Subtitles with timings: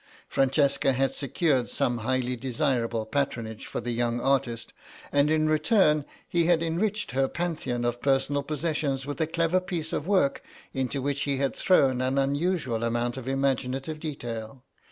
[0.27, 4.73] Francesca had secured some highly desirable patronage for the young artist,
[5.11, 9.93] and in return he had enriched her pantheon of personal possessions with a clever piece
[9.93, 10.41] of work
[10.73, 14.63] into which he had thrown an unusual amount of imaginative detail.